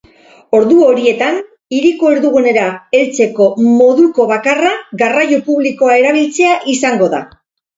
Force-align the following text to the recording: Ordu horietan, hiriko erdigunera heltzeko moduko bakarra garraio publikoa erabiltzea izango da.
Ordu 0.59 0.77
horietan, 0.85 1.35
hiriko 1.79 2.09
erdigunera 2.13 2.63
heltzeko 2.99 3.51
moduko 3.67 4.27
bakarra 4.35 4.73
garraio 5.03 5.43
publikoa 5.51 6.01
erabiltzea 6.03 6.59
izango 6.75 7.13
da. 7.17 7.25